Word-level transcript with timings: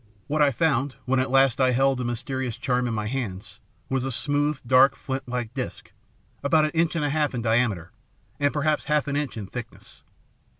What 0.25 0.41
I 0.41 0.49
found, 0.49 0.95
when 1.05 1.19
at 1.19 1.29
last 1.29 1.61
I 1.61 1.73
held 1.73 1.99
the 1.99 2.03
mysterious 2.03 2.57
charm 2.57 2.87
in 2.87 2.93
my 2.95 3.05
hands, 3.05 3.59
was 3.87 4.03
a 4.03 4.11
smooth, 4.11 4.59
dark, 4.65 4.95
flint 4.95 5.29
like 5.29 5.53
disc, 5.53 5.91
about 6.43 6.65
an 6.65 6.71
inch 6.71 6.95
and 6.95 7.05
a 7.05 7.11
half 7.11 7.35
in 7.35 7.43
diameter, 7.43 7.91
and 8.39 8.51
perhaps 8.51 8.85
half 8.85 9.07
an 9.07 9.15
inch 9.15 9.37
in 9.37 9.45
thickness. 9.45 10.01